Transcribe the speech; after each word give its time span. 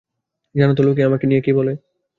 জানো 0.55 0.73
তো 0.77 0.81
লোকে 0.83 1.01
আমাকে 1.03 1.25
নিয়ে 1.27 1.41
কী 1.41 1.51
বলে? 1.57 1.73